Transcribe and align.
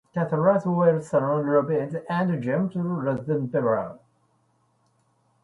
Cassara, 0.15 0.59
William 0.65 1.45
Robbins 1.45 1.95
and 2.09 2.41
James 2.41 2.73
Rosenberger. 2.73 3.99